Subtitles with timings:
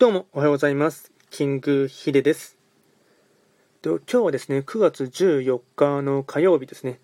[0.00, 1.12] どうもおはようございます。
[1.28, 2.56] キングヒデです。
[3.84, 6.98] 今日はですね、9月14日の火曜日ですね。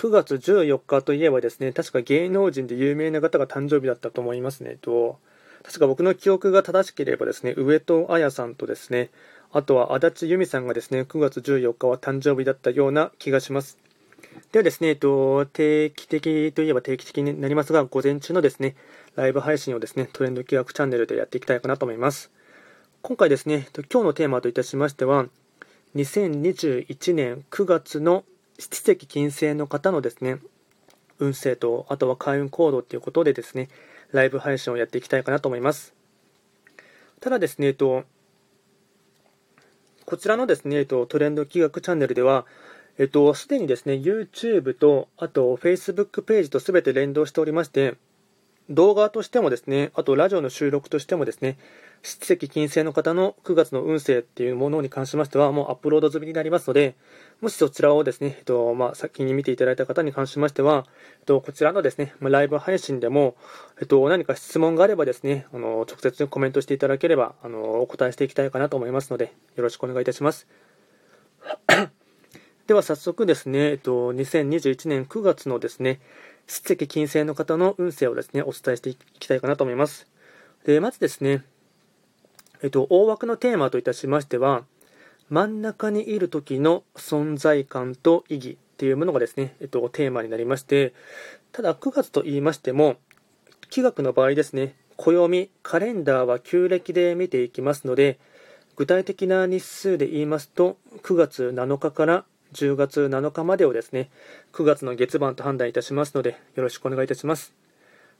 [0.00, 4.78] 9月14日といえばですね、確か芸能人で有名な方が誕生日だったと思いますね。
[4.82, 5.20] と
[5.62, 9.10] 確か僕の記憶が正しければですね、上戸彩さんとですね、
[9.52, 13.78] あとは足立由美さんがですね、9月14日は誕生日だったような気がします。
[14.52, 18.76] ではですね、えっと、定期的といえば定期的になりますが、午前中のですね、
[19.16, 22.30] ライブ配信をですね、トレンド企画チャンネルでやっていきたいかなと思います。
[23.02, 25.26] 今回ですね、今日のテーマといたしましては、
[25.96, 28.24] 2021年9月の
[28.58, 30.38] 七石金星の方のですね、
[31.18, 33.68] 運勢と、あとは開運行動ということでですね、
[34.12, 35.94] ライブ配信をやっていきたいかなと思います。
[37.20, 38.04] ただですね、えっと、
[40.04, 42.46] こちらのですね、えっと、トレンド企画チャンネルでは、
[42.98, 47.96] えっと、すでにですね、YouTube と、あと Facebook ページとすべて連動しておりまして、
[48.70, 51.58] 動画としてもですね、あとラジオの収録としてもですね、
[52.02, 56.94] 七石金星の方の9月の運勢っていうものに関しましては、もうアップロード済みになりますので、
[57.40, 60.86] もしそちらをですね、えっと、まあ、先に見ていただいた方に関しましては、
[61.20, 63.36] えっと、こちらのですね、ライブ配信でも、
[63.80, 70.46] えっと、何か質問があればですね、あの、直接コメントしていただければ、あの、お答えしていきたいかなと思いますので、よろしくお願いいたします。
[72.66, 76.00] では早速ですね、えっと、2021年9月のですね、
[76.46, 80.06] 七石金星の方の運勢をですね、お伝えしていきたいかなと思います。
[80.64, 81.44] で、まずですね、
[82.62, 84.64] えっと、大枠のテーマといたしましては、
[85.28, 90.94] 真ん中にいる時の存在感と意義っていうものがですね、えっと、テーマになりまして、
[91.52, 92.96] ただ9月と言いましても、
[93.68, 98.18] 気学の場合ですね、暦、カレンダーは旧暦で見ていきますので、
[98.76, 102.24] 具体的な日数で言いますと、9月7日から
[102.54, 104.10] 10月7日までをですね、
[104.52, 107.52] 9月の月番と判断いたしますので、よろしくお願いいたします。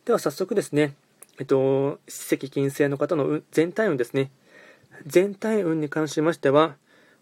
[0.05, 0.95] では早速ですね、
[1.39, 4.31] えっと、史跡金星の方の全体運ですね。
[5.07, 6.77] 全体運に関しましては、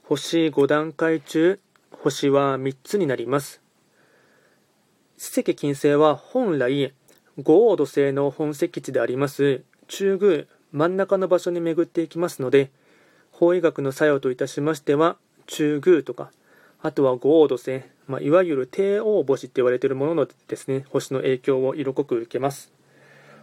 [0.05, 3.61] 星5段階中、星は3つになります。
[5.19, 6.93] 史跡金星は本来、
[7.39, 12.71] 五黄土星の本石地であります中宮真ん中の場所に巡っていきますので
[13.31, 16.31] 法医学の作用といたしましては中宮とか
[16.83, 22.73] あとは五黄土星、まあ、いわゆる帝王星って言われているもののですね、星の影響を色濃く受けます。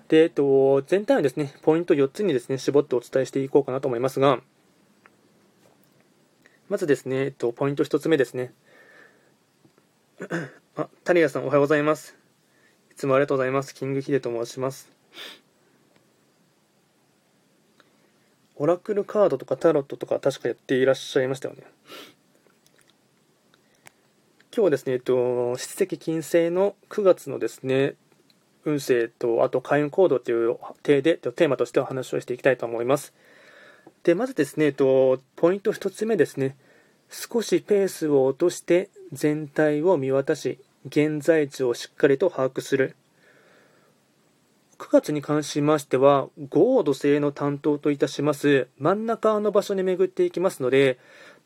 [0.09, 4.41] で、えっと、全体のですね、ポイント4つにですね、絞ってお伝えしていこうかなと思いますが、
[6.67, 8.53] まずですね、えっと、ポイント1つ目ですね。
[10.75, 12.17] あ、タリアさんおはようございます。
[12.91, 13.73] いつもありがとうございます。
[13.73, 14.91] キングヒデと申します。
[18.57, 21.63] オラクルカードとかタロットとか確かやっていらっしゃいましたよね。
[24.51, 27.93] 今日はですね、えっと、七石金星の9月のですね、
[28.65, 33.13] 運勢と、あと開運行動という体で、テーマとしてお話をしていきたいと思います。
[34.01, 36.57] で、まずですね、えっと、ポイント1つ目ですね、
[37.11, 42.95] 少しペースを落として全体を見渡し、現在地をしっかりと把握する。
[44.79, 50.97] 9月に関しましては、豪土星の担当といたします真ん中の場所に巡っていきますので、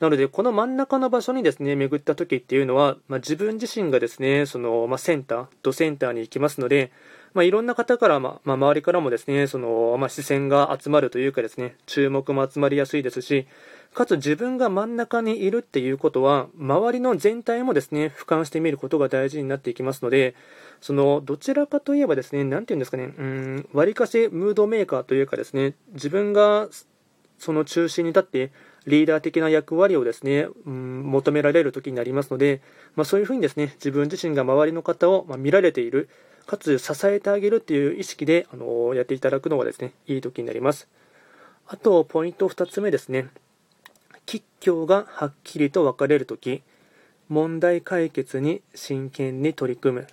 [0.03, 6.91] なので、この真ん中の場所にですね、巡った時っていうのは、まあ、自分自身がですね、その、まあ、センター、ドセンターに行きますので、
[7.33, 13.47] まあ、いろんな方から、まあ、周りからもですね、その、まあ、視線が集まるというかですね、注目も集まりやすいですし、
[13.93, 20.35] かつ自分が真ん中にいるっていうことは、周りの全体もですね、俯瞰してみることが大事になっていきますので、
[20.81, 26.67] その、どちらかといえばですね、なんていうんですかね、うん、割かしムードメーカーというかですね、自分が
[27.39, 28.51] その中心に立って、
[28.85, 32.61] リーダー的な役割をですね、うん、求められる時になりますので、
[32.95, 36.09] まあ、そういうふうにですね、自分自身が周りの方を、ま見られている、
[36.45, 40.87] かつ支えてあげるっていう意識で、あのやっていただくのがですね、いい時になります。
[41.67, 43.27] あと、ポイント2つ目ですね。
[44.25, 46.61] 吉凶がはっきりと分かれるとき、
[47.29, 50.07] 問題解決に真剣に取り組む。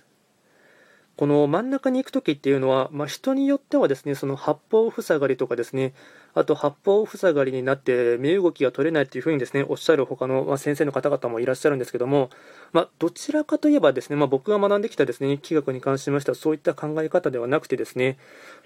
[1.17, 5.93] この真ん中に行くときっていうのは、まあ、人によってはですね、その八方塞がりとかですね、
[6.33, 12.29] あと八方塞がりになって身動きが取れないっていうふうにですね、おっしゃる他の、ま先生の方々もいらっしゃるんですけども、
[12.71, 18.17] まあ、どちらかといえばですね、まあ、僕が学んできたですね、気学に関しましてはそういった考え方ではなくてですね、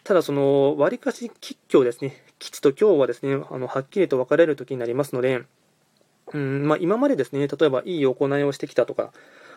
[0.03, 5.41] ただその、割かし吉凶ですね、吉と凶はですね、あの、はっきりと分かれる時になりますので、
[6.33, 9.11] うんまあ、今までですね、例えばいい行いをしてきたとか、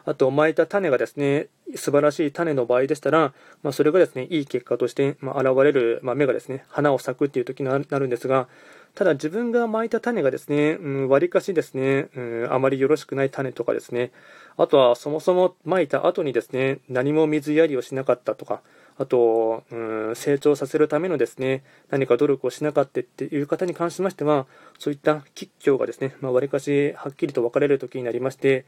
[0.09, 8.49] あと、巻いた種がですね、素晴らしい種の場合でしたら、まあ、それがですね、いい結果として、まあ、現れる、まあ、芽がですね、花を咲くっていう時になるんですが、
[8.95, 14.11] ただ自分が巻いた種がですね、うん、割かしですね、うん、あまりよろしくない種とかですね、
[14.57, 18.63] あとはそもそも巻いた後にですね、何も水やりをしなかったとか、
[18.97, 24.47] あと、うん、成長させるためのですね、何か努力をしなかったっていう方に関しましては、
[24.79, 28.65] そういった吉凶がですね、まあ、割かしはっきりと分かれる時になりまして、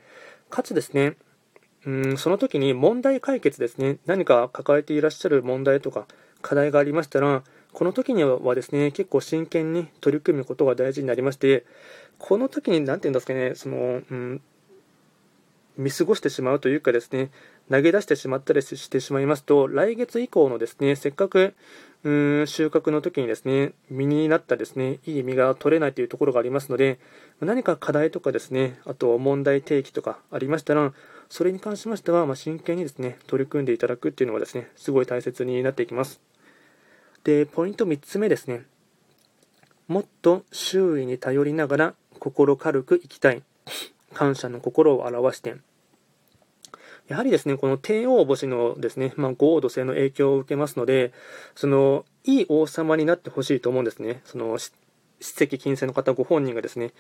[0.51, 1.17] かつですね、
[1.87, 6.07] うん、その時に問題解決ですね、何か抱えていらっしゃる問題とか
[6.43, 7.43] 課題がありましたら、
[7.73, 11.65] この時にはですね、結構真剣に取り組むことが大事になりまして、
[12.19, 14.41] この時に、なんていうんですかね、その、うん、
[15.79, 17.31] 見過ごしてしまうというかですね、
[17.71, 21.55] 投げ出してしまったりしてしまいますと、来月以降のですね、せっかく、
[22.03, 22.11] う
[22.43, 26.99] ん、収穫の時にですね、実になったですね、いい実が取れないというところがありますので、
[27.41, 30.93] 何か課題とかですね、あと問題提起とかありましたら、
[31.31, 36.21] それに関しましては、まあ、真剣にですね、取り組んでいただくっていうのがですね、すごい大切になっていきます。
[37.25, 38.65] で、ポイント3つ目ですね。
[39.87, 43.43] もっと周囲に頼りながら心軽く生きたい。
[44.13, 45.55] 感謝の心を表して。
[47.07, 51.13] やはりですね、この帝王星のですね、まあ、豪土星の影響を受けますので、
[51.55, 54.21] その、いい王様になってほしいと思うんですね。
[54.25, 54.59] その、
[55.21, 56.93] 史跡金星の方ご本人がですね。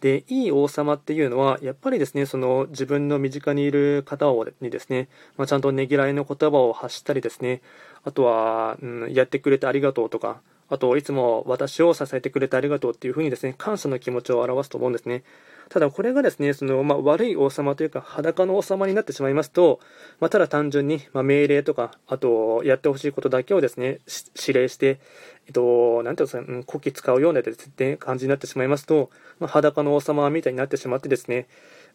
[0.00, 7.62] で、いい王様っていうのは、やっぱりですね、その自分の身近にいる方をにですね、まあ、ちゃんとねぎらいの言葉を発したりですね、
[8.04, 15.22] あとは、うん、やってくれてありがとうとか、あと、いつも私を支えてくれてありがとうっていうふうにですね、感謝の気持ちを表すと思うんですね。
[15.68, 19.80] ただこれがですね、その、まあ、悪い王様というか裸の王様になってしまいますと、
[20.20, 23.98] まあ、ただ単純に、まあ命令とか、あと、やってほしいことだけをですね、
[24.38, 24.98] 指令して、
[25.46, 29.10] えっと、なんていうんですか、うん、こき使うようなですね、感じになってしまいますと、
[29.40, 31.48] まあ、裸の王様みたいになってしまってですね、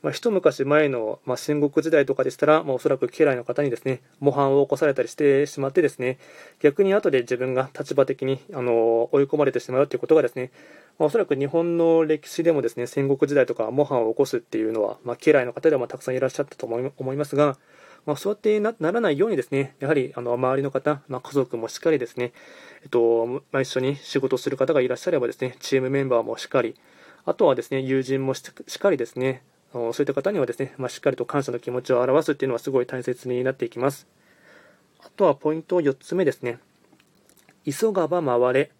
[0.03, 6.17] まあ、一昔前の、まあ、戦国時代とかでしたら、まあ、おそらく家来の方にですね、模範を起こされたりしてしまってですね、
[6.59, 10.51] 逆に後で自分が立場的に、あの追い込まれてしまうということがですね、
[10.97, 17.57] まあ、おそらく日本の歴史でもですね、戦国時代とか模範を起こすっていうのは、まあ、家来の方でもたくさんいらっしゃったと思いますが、
[18.05, 22.33] まあ、そうやってならないようにですね、やはりあの周りの方、まあ、家族もしっかりですね、
[22.83, 26.75] えっとまあ、一緒に仕事する方がいらっしゃればですね、チームメンバーもしっかり、
[27.25, 34.07] あとはですね、友人もしっかりですね、そういった方にはですね、まあ、しっかりと感謝の気持ちを表すっていうのはすごい大切になっていきます。
[34.99, 36.59] あとはポイント4つ目ですね。
[37.65, 38.71] 急がば回れ、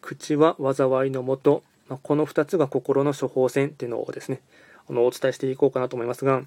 [0.00, 4.40] 口は災いのもと、まあ、この2つが心の処方箋っていうのをですね、
[4.88, 6.42] あのお伝えしていこうかなと思いますが、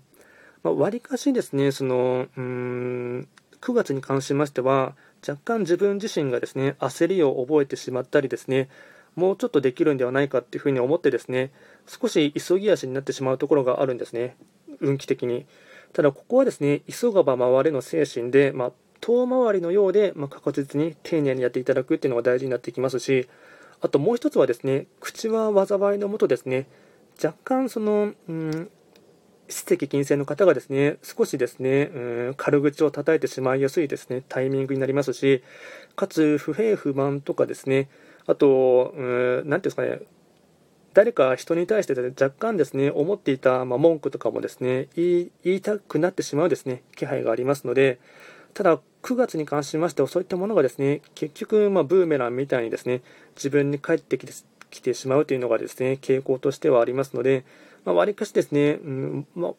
[0.64, 3.28] まあ、割かしですね、その、うーん、
[3.62, 4.96] 9月に関しましては、
[5.28, 8.70] 若干自分自身がですね、焦りを覚えてしまったりですね、
[9.16, 11.52] もうちょっとできるんではないかっていうふうに思ってですね、
[11.88, 14.36] 少し急ぎ足になってしまうところがあるんですね、
[14.80, 15.46] 運気的に。
[15.94, 23.28] ただ、ここはですね、急がば回れの精神で、まあ、遠回りのようで、まあ、確実に丁寧にやっていただくっていうのが大事になってきますし、
[23.82, 26.68] あともう一つはですね、口は災いのもとですね、
[27.22, 28.70] 若干その、うん、
[29.50, 32.00] 史跡金星の方がですね、少しですね、う
[32.30, 35.44] ん、軽口を叩いてしまいやすいですね、タイミングになりますし、
[35.96, 37.90] かつ不平不満とかですね、
[38.28, 40.00] あと、うん、なんていうんですかね、
[40.94, 48.00] 誰か人に対して、ね、若干ですね、思っていた、ま、文句とかもですね言いたくなってしまうですね、気配がありますので、
[48.54, 53.02] ただ、9月に関しましては、そういったものがですね、結局、ま、ブーメランみたいにですね、
[53.36, 54.34] 自分に返ってきて
[54.70, 57.44] きてしまうというのがですね、傾向としてはありますので、
[57.86, 59.54] まあ、割かしですね、うんまあ、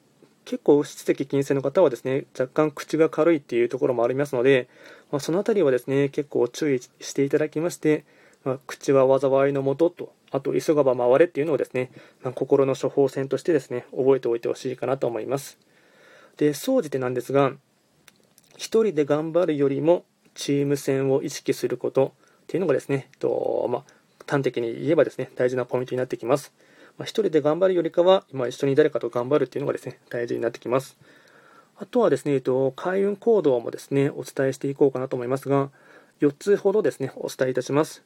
[0.45, 4.69] 結構、質的金星の方はですね、若干口が軽いっていうところもありますので、
[5.11, 8.05] まあ、そのあたりはですね、結構注意していただきまして、
[8.45, 11.91] ま、口は災いのもとと、あと、急がば回れっていうのをですね、
[12.23, 15.59] まあ、心の処方箋としてですね、覚えておいてほしいかなと思います。
[16.39, 17.53] で、総じてなんですが、
[18.57, 23.85] 一人で頑張るよりも、チーム戦を意識することっていうのがですね、とまあ、
[24.27, 26.53] 端的に言えばですね、大事なポイントになってきます。
[26.97, 30.97] まあ、一人で頑張るよりかは、今一緒に誰かと頑張るっていうのがですね、大事になってきます。
[31.77, 35.71] あとはですね、えっと、開運行動もですね、お伝えしていこうかなと思いますが、
[36.21, 38.03] 4つほどですね、お伝えいたします。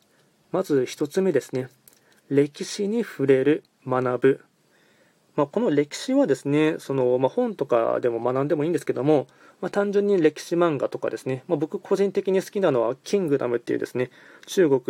[0.51, 1.69] まず1つ目ですね。
[2.29, 4.41] 歴史に触れる、学ぶ。
[5.37, 9.27] まあ、この歴史はですね、そのまあ、本とかでも学んでもいいんですけども、
[9.61, 14.11] まあ、単純に歴史漫画とかですね、ま僕個人的に好きなのは、キングダムっていうですね、
[14.47, 14.83] 中国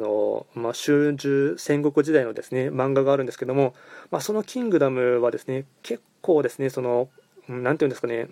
[0.00, 3.74] の、ま春秋戦国時代のですね、漫画があるんですけども、
[4.10, 7.08] まそのキングダムはですね、結構ですね、その、
[7.48, 8.28] なんていうんですかね、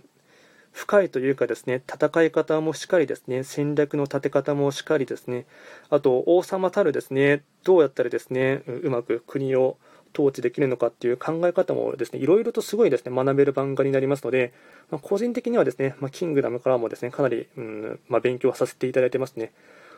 [0.72, 5.46] 深いというかですね、戦い方もしっかりですね、戦略の立て方もしっかりですね、
[5.90, 9.76] あと王様たるですね、どうやったらですね、うまく国を
[10.14, 14.54] 統治できるのかっていう考え方もですね、いろいろとすごいですね、学べる漫画になりますので、
[14.90, 19.52] まあ、個人的にはですね、まあ、キングダムからもですね、かなり、うんまあ、勉強させていただいてますね。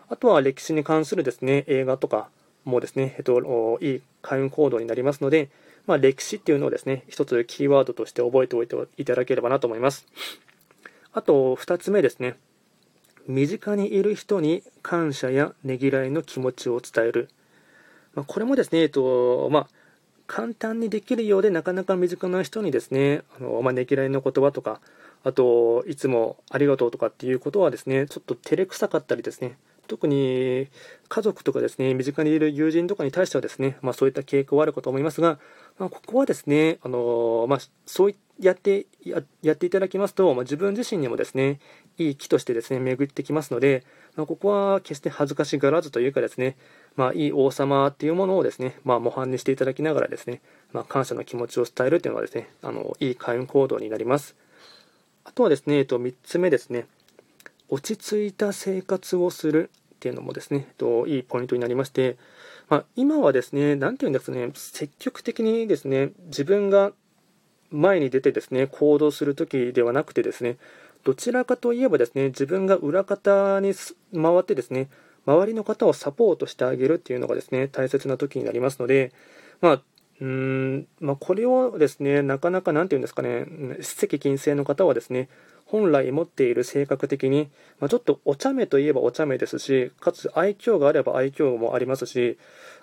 [0.08, 2.28] あとは歴史に関するですね、映画とか
[2.64, 5.48] もですね、えっと、いい開運行動になりますので、
[5.86, 10.08] まあ、歴史っていうのをですね、一つキーワードとして覚えておいていただければなと思います。
[11.12, 12.34] あと、2つ目ですね。
[13.28, 17.28] 身近にいる人に感謝やねぎらいの気持ちを伝える。
[18.14, 19.68] まあ、これもですね、えっと、まあ、
[20.26, 24.80] 簡単にできるようでなかなか身近な人にですね、あの、まあ、ねぎらいの言葉とか、
[25.24, 29.58] あと、いつもありがとうとかっていうことはですね、ちょっと照れくさかったりですね、
[29.90, 30.68] 特に
[31.08, 35.40] 家族とかですね、身近にいる友人とかに対してはですね、まあ、そういった傾向はあるかと思いますが、
[35.78, 39.18] まあ、ここはですね、あのまあ、そうやってや
[39.52, 41.58] っていただきますと、ま、自分自身にもですね、
[41.98, 46.56] いい木としてですね、巡ってきますので、ま、ここは決して恥ずかしがらずというかですね、
[47.00, 50.42] まあ、いい王様っていうものをですね、まあ、模範にしていただきながらですね、
[50.74, 54.36] まあ、感謝の気持ちを伝えるというのはですね、あのいい開運行動になります。
[55.24, 56.86] あとはですね、えっと、3つ目ですね、
[57.70, 62.18] 落ち着いた生活をするっていうのもですね、えっと、いいポイントになりまして、
[62.68, 66.92] まあ、今はですね、なんていうんですかね、積極的にですね、自分が
[67.70, 70.58] 前に出てですね、行動するときではなくてですね、
[71.04, 73.72] どちらかといえばですね、自分が裏方に
[74.12, 74.90] 回ってですね、
[75.26, 79.12] 周りの方をサポートしてあげるっていうのがですね、大切な時になりますので、
[79.60, 79.82] まあ、
[80.20, 83.46] うーんまあ、これをですね、なかなか、なんていうんですかね、
[83.80, 85.28] 史跡金星の方はですね、
[85.64, 87.48] 本来持っている性格的に、
[87.78, 92.38] まあ、ちょっとお茶目といえばお茶目ですし、かつ愛嬌があれば愛嬌もありますし、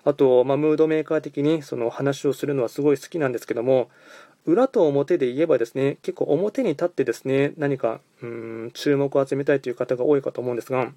[0.06, 3.90] あと、まあ、ムードメーカー的にその話をするのはすごい好きなんですけども、
[4.46, 10.90] 裏と表で言えばですね、結構表に立ってですね、何かうん注目を集めたいという方が多いかと思うんですが、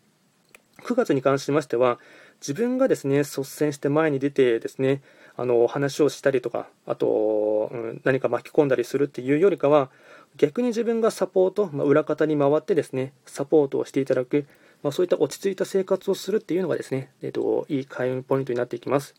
[0.81, 1.99] 9月に関しましては、
[2.41, 5.03] 自分がですね、率先して前に出てですね、
[5.37, 9.91] あの話をしたりとか、あと、うん、何か巻き込んだりするっていうよりかは、
[10.37, 14.47] 逆に自分がサポート、まあ、裏方に回ってですね、サポートをしていただく、
[14.83, 19.15] まあ、そういった落ち着いた生活をするっていうのがですね、えーと、いい開運ポイントになっていきます。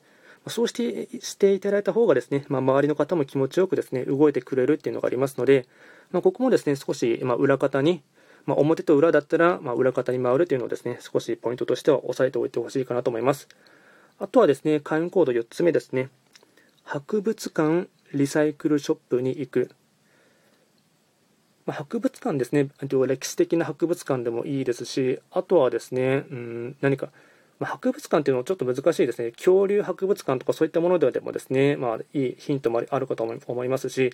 [0.48, 5.68] そうしてしていただいた方がですね、まあ、周りの方も気持ちよくですね、動いてくれるっていうのがありますので、
[6.12, 8.02] まあ、ここもですね、少し、ま裏方に、
[8.46, 13.48] まあ、表と裏だったら、ま裏方に回るというのをですね、少しポイントとしては押さえておいてほしいかなと思います。
[14.20, 16.10] あとはですね、開運コード4つ目ですね。
[16.84, 19.72] 博物館、リサイクルショップに行く。
[21.66, 27.10] ま、博物館ですね、歴史的な博物館でもいいですし、あとはですね、うん、何か、
[27.60, 34.12] まあ、博物館っていうのはちょっと難しいですね、恐竜博物館とかそういったものでもですね、まあ、いいヒントもあるかと思いますし、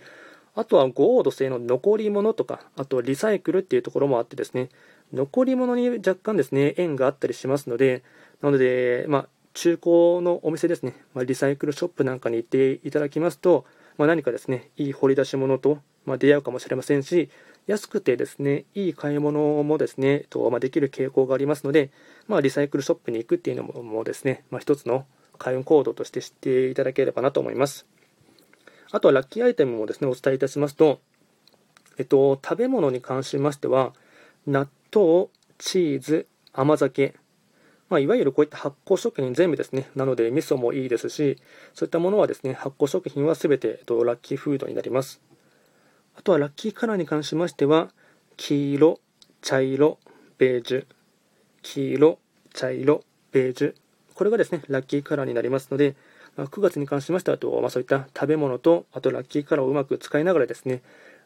[0.57, 4.69] あとはゴード製の残り物とか、あとリサイクルっていうところもあってですね、
[5.13, 8.01] 残り物に若干ですね、縁があったりしますので、
[8.41, 9.85] なので、まあ、中古
[10.19, 13.65] のお店ですね、まあ、リサイクルショップなんかに行っていただきますと、
[13.99, 17.29] まあ、何かですね、いい掘り出し物と、ま、出会うかもしれませんし、
[17.67, 21.91] 安くてですね、いい買い物もですね、とま、できる傾向がありますので、
[22.27, 25.05] まあ、リサイクルショップに行くっていうのもですね、まあ、一つの
[25.37, 27.85] 開運行動として知っていただければなと思います。
[28.91, 30.99] あとはラッキーアイテムもですね、お伝えいたしますと、
[31.97, 33.93] えっと、食べ物に関しましては、
[34.45, 35.27] 納豆、
[35.57, 37.15] チーズ、甘酒、
[37.89, 41.37] まあ、いわゆるこういった発酵食品全部ですね、なので味噌もいいですし、
[41.73, 45.21] そういったものはですね、発酵食品はすべて、えっと、ラッキーフードになります。
[46.15, 47.91] あとはラッキーカラーに関しましては、
[48.35, 48.99] 黄色、
[49.41, 49.99] 茶色、
[50.37, 50.85] ベージュ、
[51.61, 52.19] 黄色、
[52.53, 53.73] 茶色、ベージュ、
[54.13, 55.95] これがですね、ラッキーカラーになりますので、
[56.45, 60.81] 9月に関しましては、とまあ、そういった食べ物と、あとラッキーカラーをうまく使いながらですね、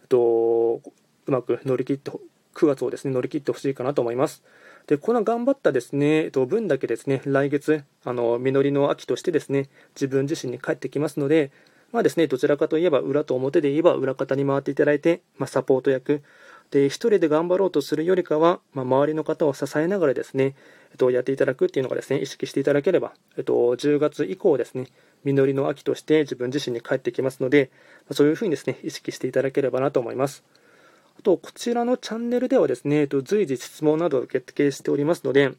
[0.10, 0.82] と
[1.26, 2.12] うまく乗り切って、
[2.54, 4.44] 9月をですね、乗り切ってほしいかなと思います。
[4.88, 11.52] で、この頑張ったですね、えっと、分だけですね、来月、あの、実りの秋としてですね、自分自身に帰ってきますので、
[11.92, 16.24] まあですね、どちらかといえば裏と表で言えば裏方に回っていただいて、まあ、サポート役、
[16.72, 20.56] で、一人で頑張ろうとするよりかは、まあ、周りの方を支えながらですね、
[20.92, 24.88] えっと、やっていただくっていうのがですね、意識していただければ、えっと、10月以降ですね、
[25.24, 27.72] 実りの秋として自分自身に帰ってきますので、
[28.12, 30.44] そういうふうにですね、意識していただければなと思います。
[31.20, 35.54] あと、こちらのチャンネルではですね、えっと随時質問などを受付しておりますので、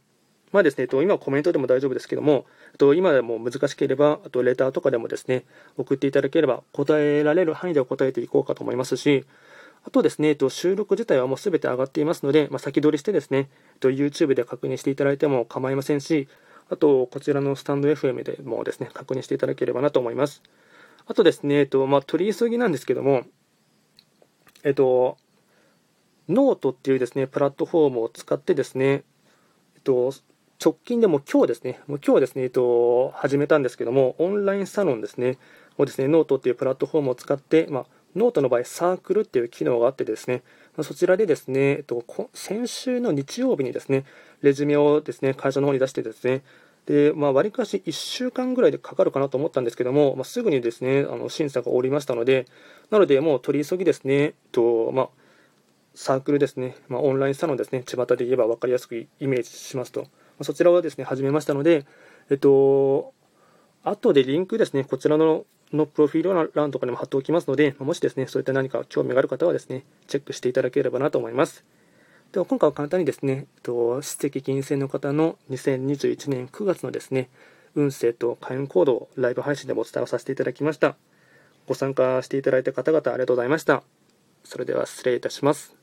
[0.52, 5.44] まあですね、と今コメントでも大丈夫ですけども、えっと今でも難しければ、あとレターとかでもですね、
[5.78, 9.24] 送っていただければ答えられる範囲で答えていこうかと思いますし、
[9.84, 13.48] あとですね、えっと収録自体はもうすべて上がっていますので、まあ、先取りしてですね、
[13.80, 16.28] と YouTube で確認していただいても構いませんし、
[16.70, 20.42] あと、こちらのスタンド FM でもですね、確認していただければなと思います。
[21.06, 23.24] あとですね、えっと、まあ、取り急ぎなんですけども、
[24.64, 25.18] えっと、
[26.28, 29.04] ノートっていうですね、プラットフォームを使ってですね、
[29.74, 30.12] えっと、
[30.64, 35.38] 直近でも今日ですね、もう今日ですね、えっと、始めたんですけども、オンラインサロンですね、
[35.76, 37.86] をですね、ノートっていうプラットフォームを使って、まあ、
[38.16, 40.42] ノートの場合、サークルっていう機能があってですね、
[40.82, 44.04] そちらでですね、えっと、先週の日曜日にですね、
[44.42, 46.42] レジュメをですね、会社の方に出してですね、
[46.86, 52.46] で、まあ、割かし1週間ぐらいでかかるかなと思ったんですけども、まあ、すぐにですね、あの審査がおりましたので、
[52.90, 55.08] なので、もう取り急ぎですね、とまあ、
[55.94, 60.08] サークルですね、まあ、オンラインサロンですね、巷で言えば分かりやすくイメージしますと、ま
[60.40, 61.86] あ、そちらをですね、始めましたので、
[62.30, 63.12] えっと、
[63.84, 71.64] 後でリンクですね、こちらののプロフィール欄とかにも貼っておきますので、もしですね、そういった何か興味がある方はですね、チェックしていただければなと思います。
[72.32, 77.28] では今回は簡単にですね、えっと、史跡金星の方の2021年9月のですね、
[77.74, 80.96] 運勢と開運行動をライブ配信でもお伝えをさせていただきました。
[81.66, 83.82] ご参加していただいた方々ありがとうございました。
[84.44, 85.81] それでは失礼いたします。